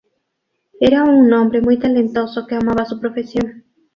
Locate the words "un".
1.03-1.31